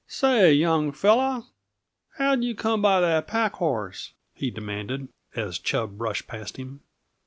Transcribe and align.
"Say, 0.07 0.53
young 0.53 0.91
fellow, 0.93 1.45
how'd 2.17 2.43
you 2.43 2.55
come 2.55 2.81
by 2.81 3.01
that 3.01 3.27
packhorse?" 3.27 4.13
he 4.33 4.49
demanded, 4.49 5.09
as 5.35 5.59
Chub 5.59 5.95
brushed 5.99 6.25
past 6.25 6.57
him. 6.57 6.79